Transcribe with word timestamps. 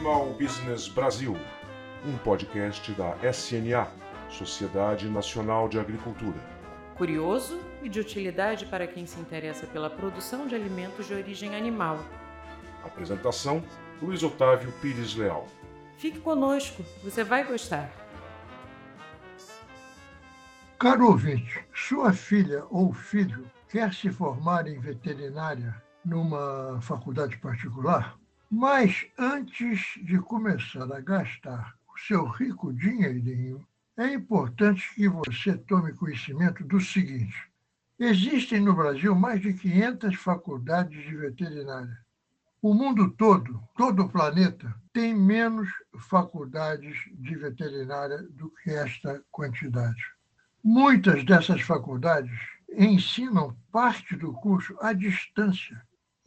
Animal 0.00 0.32
Business 0.32 0.88
Brasil, 0.88 1.36
um 2.06 2.16
podcast 2.16 2.90
da 2.92 3.14
SNA, 3.30 3.86
Sociedade 4.30 5.06
Nacional 5.10 5.68
de 5.68 5.78
Agricultura. 5.78 6.38
Curioso 6.96 7.60
e 7.82 7.88
de 7.90 8.00
utilidade 8.00 8.64
para 8.64 8.86
quem 8.86 9.04
se 9.04 9.20
interessa 9.20 9.66
pela 9.66 9.90
produção 9.90 10.46
de 10.46 10.54
alimentos 10.54 11.06
de 11.06 11.12
origem 11.12 11.54
animal. 11.54 11.98
Apresentação: 12.82 13.62
Luiz 14.00 14.22
Otávio 14.22 14.72
Pires 14.80 15.14
Leal. 15.14 15.46
Fique 15.98 16.18
conosco, 16.18 16.82
você 17.04 17.22
vai 17.22 17.44
gostar. 17.44 17.92
Caro 20.78 21.08
ouvinte, 21.08 21.62
sua 21.74 22.14
filha 22.14 22.64
ou 22.70 22.90
filho 22.94 23.44
quer 23.68 23.92
se 23.92 24.08
formar 24.08 24.66
em 24.66 24.80
veterinária 24.80 25.74
numa 26.02 26.80
faculdade 26.80 27.36
particular? 27.36 28.18
Mas 28.52 29.06
antes 29.16 29.94
de 30.02 30.18
começar 30.18 30.82
a 30.92 31.00
gastar 31.00 31.76
o 31.86 31.96
seu 32.00 32.26
rico 32.26 32.72
dinheirinho, 32.72 33.64
é 33.96 34.12
importante 34.12 34.92
que 34.92 35.08
você 35.08 35.56
tome 35.56 35.92
conhecimento 35.92 36.64
do 36.64 36.80
seguinte: 36.80 37.48
existem 37.96 38.60
no 38.60 38.74
Brasil 38.74 39.14
mais 39.14 39.40
de 39.40 39.54
500 39.54 40.16
faculdades 40.16 41.00
de 41.00 41.16
veterinária. 41.16 41.96
O 42.60 42.74
mundo 42.74 43.12
todo, 43.12 43.62
todo 43.76 44.02
o 44.02 44.08
planeta, 44.08 44.74
tem 44.92 45.14
menos 45.14 45.68
faculdades 46.08 46.96
de 47.20 47.36
veterinária 47.36 48.18
do 48.30 48.50
que 48.50 48.70
esta 48.70 49.22
quantidade. 49.30 50.02
Muitas 50.62 51.24
dessas 51.24 51.60
faculdades 51.60 52.36
ensinam 52.68 53.56
parte 53.70 54.16
do 54.16 54.32
curso 54.32 54.76
à 54.80 54.92
distância 54.92 55.80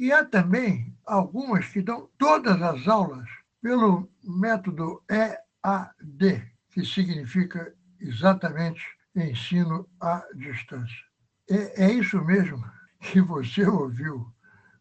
e 0.03 0.11
há 0.11 0.25
também 0.25 0.93
algumas 1.05 1.65
que 1.69 1.81
dão 1.81 2.09
todas 2.17 2.61
as 2.61 2.85
aulas 2.89 3.25
pelo 3.61 4.11
método 4.21 5.01
EAD, 5.09 6.45
que 6.71 6.85
significa 6.85 7.73
exatamente 8.01 8.81
ensino 9.15 9.87
à 10.01 10.21
distância. 10.35 11.05
É, 11.49 11.85
é 11.85 11.93
isso 11.93 12.21
mesmo 12.21 12.61
que 12.99 13.21
você 13.21 13.65
ouviu, 13.65 14.29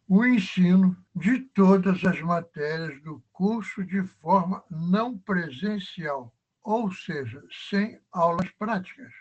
o 0.09 0.25
ensino 0.25 0.93
de 1.15 1.39
todas 1.39 2.03
as 2.03 2.19
matérias 2.19 3.01
do 3.01 3.23
curso 3.31 3.81
de 3.85 4.03
forma 4.03 4.61
não 4.69 5.17
presencial, 5.17 6.35
ou 6.61 6.91
seja, 6.91 7.41
sem 7.69 7.97
aulas 8.11 8.51
práticas. 8.59 9.13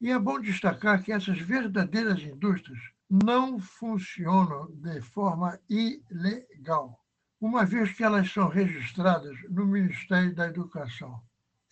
E 0.00 0.12
é 0.12 0.18
bom 0.18 0.38
destacar 0.38 1.02
que 1.02 1.10
essas 1.10 1.40
verdadeiras 1.40 2.22
indústrias 2.22 2.93
não 3.10 3.58
funcionam 3.58 4.70
de 4.72 5.00
forma 5.00 5.58
ilegal, 5.68 6.98
uma 7.40 7.64
vez 7.64 7.92
que 7.92 8.02
elas 8.02 8.30
são 8.32 8.48
registradas 8.48 9.36
no 9.50 9.66
Ministério 9.66 10.34
da 10.34 10.48
Educação. 10.48 11.22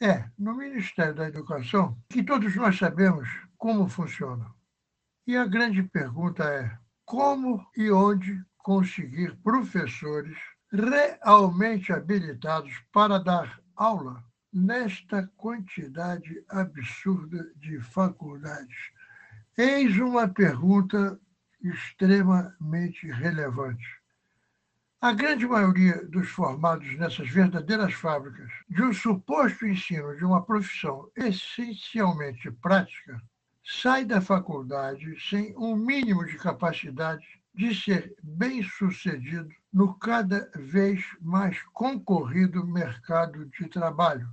É, 0.00 0.28
no 0.36 0.54
Ministério 0.56 1.14
da 1.14 1.28
Educação 1.28 1.96
que 2.08 2.22
todos 2.24 2.54
nós 2.56 2.76
sabemos 2.76 3.28
como 3.56 3.88
funciona. 3.88 4.52
E 5.26 5.36
a 5.36 5.46
grande 5.46 5.82
pergunta 5.84 6.44
é: 6.44 6.76
como 7.04 7.64
e 7.76 7.90
onde 7.90 8.44
conseguir 8.58 9.36
professores 9.42 10.36
realmente 10.72 11.92
habilitados 11.92 12.72
para 12.92 13.18
dar 13.18 13.60
aula 13.76 14.24
nesta 14.52 15.26
quantidade 15.36 16.44
absurda 16.48 17.52
de 17.56 17.80
faculdades? 17.80 18.91
Eis 19.58 19.98
uma 19.98 20.26
pergunta 20.26 21.20
extremamente 21.62 23.06
relevante. 23.10 23.86
A 24.98 25.12
grande 25.12 25.46
maioria 25.46 26.02
dos 26.06 26.30
formados 26.30 26.96
nessas 26.96 27.28
verdadeiras 27.28 27.92
fábricas 27.92 28.50
de 28.66 28.82
um 28.82 28.94
suposto 28.94 29.66
ensino 29.66 30.16
de 30.16 30.24
uma 30.24 30.42
profissão 30.42 31.10
essencialmente 31.14 32.50
prática 32.50 33.22
sai 33.62 34.06
da 34.06 34.22
faculdade 34.22 35.20
sem 35.28 35.54
um 35.58 35.76
mínimo 35.76 36.24
de 36.24 36.38
capacidade 36.38 37.26
de 37.54 37.74
ser 37.74 38.14
bem-sucedido 38.22 39.54
no 39.70 39.92
cada 39.98 40.50
vez 40.56 41.04
mais 41.20 41.62
concorrido 41.74 42.66
mercado 42.66 43.44
de 43.50 43.68
trabalho. 43.68 44.30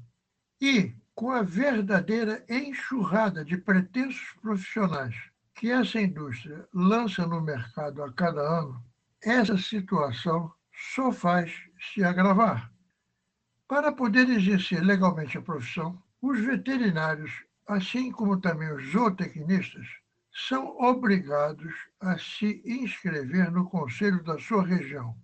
E, 0.61 0.93
com 1.15 1.31
a 1.31 1.41
verdadeira 1.41 2.43
enxurrada 2.49 3.45
de 3.45 3.57
pretensos 3.57 4.33
profissionais 4.41 5.15
que 5.55 5.69
essa 5.71 5.99
indústria 5.99 6.67
lança 6.73 7.25
no 7.27 7.41
mercado 7.41 8.03
a 8.03 8.11
cada 8.13 8.41
ano, 8.41 8.83
essa 9.21 9.57
situação 9.57 10.51
só 10.73 11.11
faz 11.11 11.51
se 11.79 12.03
agravar. 12.03 12.71
Para 13.67 13.91
poder 13.91 14.29
exercer 14.29 14.81
legalmente 14.81 15.37
a 15.37 15.41
profissão, 15.41 16.01
os 16.21 16.39
veterinários, 16.39 17.31
assim 17.67 18.11
como 18.11 18.39
também 18.39 18.71
os 18.73 18.91
zootecnistas, 18.91 19.85
são 20.31 20.77
obrigados 20.77 21.73
a 21.99 22.17
se 22.17 22.61
inscrever 22.65 23.51
no 23.51 23.69
conselho 23.69 24.23
da 24.23 24.39
sua 24.39 24.65
região 24.65 25.15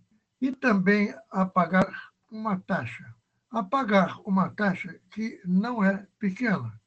e 0.42 0.52
também 0.52 1.16
a 1.32 1.46
pagar 1.46 2.12
uma 2.30 2.60
taxa. 2.60 3.14
A 3.56 3.64
pagar 3.64 4.20
uma 4.26 4.50
taxa 4.50 5.00
que 5.10 5.40
não 5.46 5.82
é 5.82 6.06
pequena. 6.20 6.78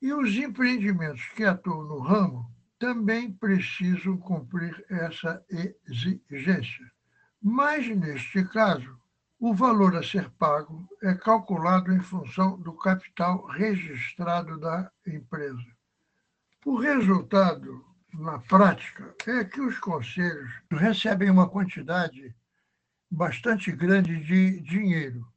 E 0.00 0.12
os 0.12 0.34
empreendimentos 0.34 1.24
que 1.28 1.44
atuam 1.44 1.84
no 1.84 2.00
ramo 2.00 2.50
também 2.76 3.30
precisam 3.30 4.16
cumprir 4.16 4.84
essa 4.90 5.40
exigência. 5.48 6.90
Mas, 7.40 7.86
neste 7.86 8.44
caso, 8.46 9.00
o 9.38 9.54
valor 9.54 9.94
a 9.94 10.02
ser 10.02 10.28
pago 10.30 10.88
é 11.00 11.14
calculado 11.14 11.92
em 11.92 12.00
função 12.00 12.58
do 12.58 12.72
capital 12.72 13.46
registrado 13.46 14.58
da 14.58 14.90
empresa. 15.06 15.70
O 16.66 16.80
resultado, 16.80 17.86
na 18.12 18.40
prática, 18.40 19.14
é 19.24 19.44
que 19.44 19.60
os 19.60 19.78
conselhos 19.78 20.50
recebem 20.68 21.30
uma 21.30 21.48
quantidade 21.48 22.34
bastante 23.08 23.70
grande 23.70 24.16
de 24.24 24.60
dinheiro. 24.62 25.31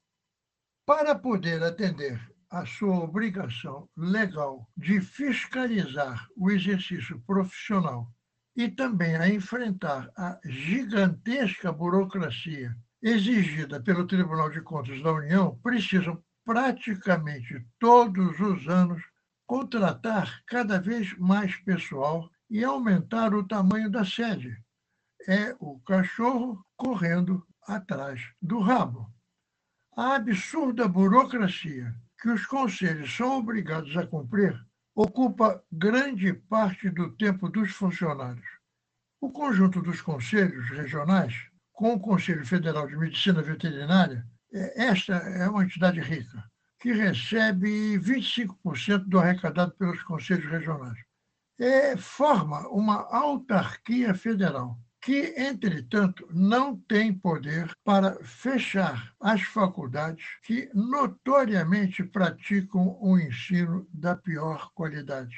Para 0.86 1.16
poder 1.16 1.64
atender 1.64 2.22
a 2.52 2.64
sua 2.64 3.00
obrigação 3.00 3.90
legal 3.98 4.70
de 4.78 5.02
fiscalizar 5.02 6.28
o 6.38 6.52
exercício 6.52 7.20
profissional 7.26 8.14
e 8.56 8.70
também 8.70 9.16
a 9.16 9.28
enfrentar 9.28 10.12
a 10.16 10.40
gigantesca 10.46 11.72
burocracia 11.72 12.78
exigida 13.02 13.82
pelo 13.82 14.06
Tribunal 14.06 14.52
de 14.52 14.62
Contas 14.62 15.02
da 15.02 15.12
União, 15.12 15.60
precisam 15.64 16.24
praticamente 16.46 17.66
todos 17.80 18.40
os 18.40 18.68
anos 18.68 19.02
contratar 19.48 20.44
cada 20.46 20.80
vez 20.80 21.18
mais 21.18 21.56
pessoal 21.58 22.30
e 22.48 22.64
aumentar 22.64 23.34
o 23.34 23.48
tamanho 23.48 23.90
da 23.90 24.06
sede. 24.06 24.56
É 25.28 25.56
o 25.60 25.80
cachorro 25.80 26.64
correndo 26.78 27.44
atrás 27.68 28.22
do 28.40 28.60
rabo. 28.60 29.15
A 29.98 30.16
absurda 30.16 30.90
burocracia 30.90 31.96
que 32.22 32.30
os 32.30 32.46
conselhos 32.46 33.16
são 33.16 33.38
obrigados 33.38 33.96
a 33.96 34.06
cumprir 34.06 34.54
ocupa 34.94 35.64
grande 35.72 36.34
parte 36.34 36.90
do 36.90 37.16
tempo 37.16 37.48
dos 37.48 37.72
funcionários. 37.72 38.46
O 39.22 39.32
conjunto 39.32 39.82
dos 39.82 40.02
conselhos 40.02 40.70
regionais, 40.70 41.34
com 41.72 41.94
o 41.94 42.00
Conselho 42.00 42.46
Federal 42.46 42.88
de 42.88 42.98
Medicina 42.98 43.42
Veterinária, 43.42 44.28
é, 44.54 44.88
esta 44.88 45.16
é 45.16 45.48
uma 45.48 45.64
entidade 45.64 46.02
rica, 46.02 46.44
que 46.78 46.92
recebe 46.92 47.98
25% 47.98 49.06
do 49.06 49.18
arrecadado 49.18 49.72
pelos 49.78 50.04
conselhos 50.04 50.52
regionais. 50.52 51.00
É, 51.58 51.96
forma 51.96 52.68
uma 52.68 53.08
autarquia 53.16 54.14
federal 54.14 54.78
que, 55.06 55.36
entretanto, 55.38 56.28
não 56.32 56.76
tem 56.76 57.14
poder 57.14 57.72
para 57.84 58.18
fechar 58.24 59.14
as 59.20 59.40
faculdades 59.44 60.26
que 60.42 60.68
notoriamente 60.74 62.04
praticam 62.04 62.98
o 63.00 63.16
ensino 63.20 63.88
da 63.94 64.16
pior 64.16 64.72
qualidade. 64.74 65.36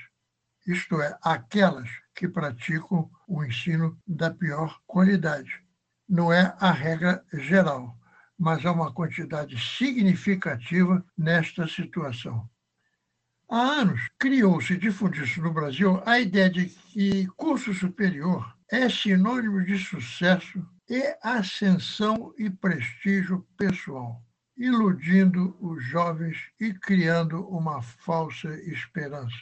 Isto 0.66 1.02
é, 1.02 1.18
aquelas 1.22 1.90
que 2.16 2.30
praticam 2.30 3.12
o 3.28 3.44
ensino 3.44 4.00
da 4.08 4.32
pior 4.32 4.80
qualidade. 4.88 5.62
Não 6.08 6.32
é 6.32 6.56
a 6.62 6.72
regra 6.72 7.22
geral, 7.34 7.94
mas 8.40 8.66
há 8.66 8.72
uma 8.72 8.94
quantidade 8.94 9.60
significativa 9.60 11.06
nesta 11.18 11.68
situação. 11.68 12.50
Há 13.50 13.60
anos 13.82 14.00
criou-se 14.18 14.76
e 14.76 14.78
difundiu-se 14.78 15.42
no 15.42 15.52
Brasil 15.52 16.02
a 16.06 16.18
ideia 16.22 16.50
de 16.50 16.68
que 16.68 17.28
curso 17.36 17.74
superior 17.74 18.57
é 18.72 18.90
sinônimo 18.90 19.64
de 19.64 19.78
sucesso 19.78 20.66
e 20.90 21.16
ascensão 21.22 22.34
e 22.38 22.50
prestígio 22.50 23.46
pessoal, 23.58 24.22
iludindo 24.58 25.56
os 25.60 25.84
jovens 25.84 26.38
e 26.60 26.74
criando 26.74 27.48
uma 27.48 27.82
falsa 27.82 28.50
esperança. 28.70 29.38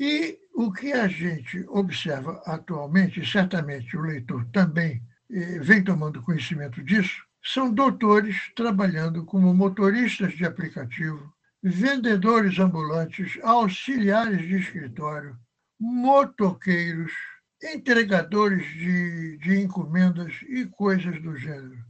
E 0.00 0.38
o 0.54 0.72
que 0.72 0.92
a 0.92 1.08
gente 1.08 1.64
observa 1.68 2.40
atualmente, 2.46 3.24
certamente 3.26 3.96
o 3.96 4.02
leitor 4.02 4.46
também 4.52 5.02
eh, 5.30 5.58
vem 5.58 5.82
tomando 5.82 6.22
conhecimento 6.22 6.82
disso, 6.82 7.22
são 7.42 7.72
doutores 7.72 8.36
trabalhando 8.54 9.24
como 9.24 9.52
motoristas 9.54 10.32
de 10.34 10.44
aplicativo, 10.44 11.32
vendedores 11.62 12.58
ambulantes, 12.58 13.38
auxiliares 13.42 14.46
de 14.46 14.56
escritório, 14.56 15.36
motoqueiros, 15.80 17.12
entregadores 17.62 18.66
de, 18.74 19.38
de 19.38 19.60
encomendas 19.60 20.32
e 20.48 20.66
coisas 20.66 21.20
do 21.22 21.36
gênero. 21.36 21.84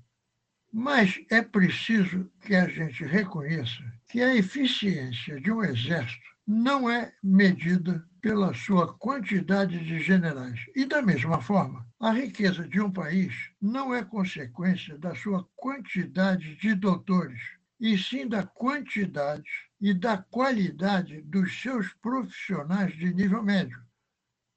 Mas 0.73 1.20
é 1.31 1.43
preciso 1.43 2.31
que 2.41 2.55
a 2.55 2.69
gente 2.69 3.05
reconheça 3.05 3.82
que 4.09 4.23
a 4.23 4.35
eficiência 4.35 5.41
de 5.41 5.50
um 5.50 5.62
exército 5.62 6.29
não 6.47 6.88
é 6.88 7.12
medida 7.23 8.03
pela 8.20 8.55
sua 8.55 8.97
quantidade 8.97 9.79
de 9.85 10.00
generais. 10.00 10.59
E, 10.75 10.85
da 10.85 11.03
mesma 11.03 11.41
forma, 11.41 11.87
a 12.00 12.11
riqueza 12.11 12.67
de 12.67 12.81
um 12.81 12.91
país 12.91 13.35
não 13.61 13.94
é 13.94 14.05
consequência 14.05 14.97
da 14.99 15.14
sua 15.14 15.47
quantidade 15.55 16.56
de 16.56 16.75
doutores, 16.75 17.41
e 17.79 17.97
sim 17.97 18.26
da 18.26 18.44
quantidade 18.44 19.50
e 19.81 19.94
da 19.94 20.19
qualidade 20.19 21.21
dos 21.23 21.61
seus 21.61 21.93
profissionais 21.94 22.97
de 22.97 23.12
nível 23.14 23.43
médio. 23.43 23.88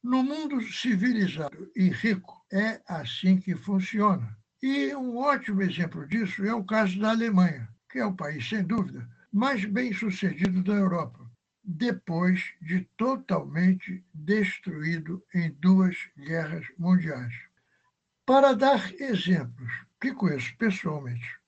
No 0.04 0.24
mundo 0.24 0.60
civilizado 0.64 1.72
e 1.76 1.90
rico, 1.90 2.44
é 2.52 2.82
assim 2.88 3.38
que 3.38 3.56
funciona. 3.56 4.36
E 4.60 4.96
um 4.96 5.18
ótimo 5.18 5.62
exemplo 5.62 6.08
disso 6.08 6.44
é 6.44 6.54
o 6.54 6.64
caso 6.64 7.00
da 7.00 7.12
Alemanha, 7.12 7.70
que 7.88 8.00
é 8.00 8.06
o 8.06 8.16
país, 8.16 8.50
sem 8.50 8.64
dúvida, 8.64 9.08
mais 9.32 9.64
bem 9.64 9.94
sucedido 9.94 10.64
da 10.64 10.74
Europa, 10.74 11.30
depois 11.64 12.44
de 12.60 12.82
totalmente 12.98 14.04
destruído 14.12 15.24
em 15.36 15.52
duas 15.60 15.96
guerras 16.18 16.66
mundiais. 16.80 17.34
Para 18.26 18.54
dar 18.54 18.92
exemplos 19.00 19.72
que 20.00 20.16
conheço 20.16 20.58
pessoalmente, 20.58 21.40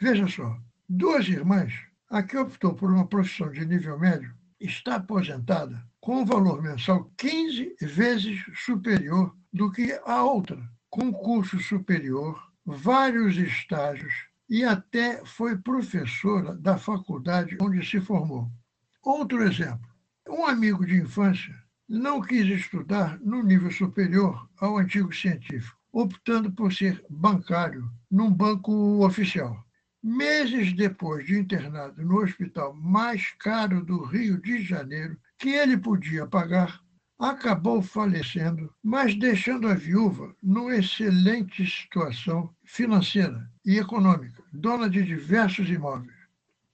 veja 0.00 0.28
só: 0.28 0.60
duas 0.88 1.26
irmãs, 1.28 1.74
a 2.08 2.22
que 2.22 2.36
optou 2.36 2.72
por 2.74 2.92
uma 2.92 3.08
profissão 3.08 3.50
de 3.50 3.66
nível 3.66 3.98
médio, 3.98 4.32
está 4.60 4.96
aposentada 4.96 5.84
com 6.00 6.20
um 6.22 6.24
valor 6.24 6.62
mensal 6.62 7.10
15 7.16 7.76
vezes 7.80 8.44
superior 8.54 9.34
do 9.52 9.70
que 9.70 9.98
a 10.04 10.22
outra, 10.22 10.58
com 10.90 11.12
curso 11.12 11.58
superior, 11.60 12.40
vários 12.64 13.36
estágios 13.36 14.14
e 14.48 14.64
até 14.64 15.24
foi 15.24 15.56
professora 15.56 16.54
da 16.54 16.78
faculdade 16.78 17.56
onde 17.60 17.84
se 17.84 18.00
formou. 18.00 18.50
Outro 19.02 19.42
exemplo: 19.42 19.88
um 20.28 20.46
amigo 20.46 20.86
de 20.86 20.96
infância 20.96 21.54
não 21.88 22.20
quis 22.20 22.46
estudar 22.46 23.18
no 23.20 23.42
nível 23.42 23.70
superior 23.70 24.48
ao 24.58 24.78
antigo 24.78 25.14
científico, 25.14 25.78
optando 25.92 26.50
por 26.50 26.72
ser 26.72 27.04
bancário 27.08 27.90
num 28.10 28.30
banco 28.30 29.04
oficial. 29.04 29.64
Meses 30.06 30.74
depois 30.74 31.24
de 31.24 31.38
internado 31.38 32.04
no 32.04 32.18
hospital 32.18 32.74
mais 32.74 33.30
caro 33.38 33.82
do 33.82 34.04
Rio 34.04 34.38
de 34.38 34.62
Janeiro, 34.62 35.16
que 35.38 35.48
ele 35.48 35.78
podia 35.78 36.26
pagar, 36.26 36.78
acabou 37.18 37.80
falecendo, 37.80 38.70
mas 38.82 39.14
deixando 39.14 39.66
a 39.66 39.72
viúva 39.72 40.36
numa 40.42 40.76
excelente 40.76 41.66
situação 41.66 42.54
financeira 42.64 43.50
e 43.64 43.78
econômica, 43.78 44.44
dona 44.52 44.90
de 44.90 45.02
diversos 45.02 45.70
imóveis. 45.70 46.18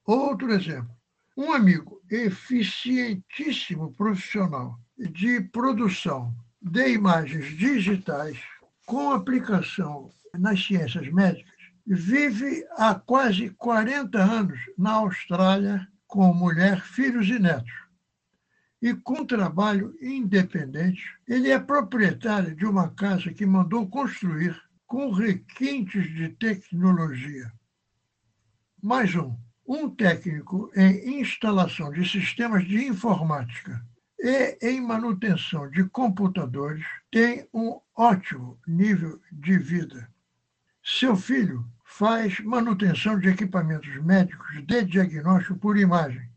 Outro 0.05 0.53
exemplo: 0.53 0.91
um 1.37 1.53
amigo 1.53 2.03
eficientíssimo 2.11 3.93
profissional 3.93 4.77
de 4.99 5.41
produção 5.41 6.35
de 6.61 6.95
imagens 6.95 7.57
digitais 7.57 8.41
com 8.85 9.13
aplicação 9.13 10.11
nas 10.35 10.67
ciências 10.67 11.09
médicas 11.13 11.60
vive 11.95 12.65
há 12.77 12.95
quase 12.95 13.51
40 13.51 14.19
anos 14.19 14.59
na 14.79 14.93
Austrália 14.93 15.87
com 16.07 16.33
mulher, 16.33 16.81
filhos 16.81 17.29
e 17.29 17.39
netos 17.39 17.91
e 18.81 18.95
com 18.95 19.25
trabalho 19.27 19.95
independente, 20.01 21.03
ele 21.29 21.51
é 21.51 21.59
proprietário 21.59 22.55
de 22.57 22.65
uma 22.65 22.89
casa 22.89 23.33
que 23.33 23.45
mandou 23.45 23.87
construir 23.89 24.59
com 24.87 25.11
requintes 25.11 26.13
de 26.15 26.31
tecnologia. 26.31 27.53
Mais 28.83 29.15
um, 29.15 29.37
um 29.67 29.91
técnico 29.91 30.71
em 30.75 31.21
instalação 31.21 31.93
de 31.93 32.09
sistemas 32.09 32.67
de 32.67 32.87
informática 32.87 33.85
e 34.19 34.59
em 34.63 34.81
manutenção 34.81 35.71
de 35.71 35.85
computadores 35.85 36.85
tem 37.11 37.47
um 37.53 37.79
ótimo 37.95 38.59
nível 38.67 39.21
de 39.31 39.59
vida. 39.59 40.11
Seu 40.83 41.15
filho 41.15 41.67
faz 42.01 42.41
manutenção 42.41 43.21
de 43.21 43.29
equipamentos 43.29 43.95
médicos 44.03 44.67
de 44.67 44.85
diagnóstico 44.85 45.59
por 45.59 45.77
imagem 45.77 46.31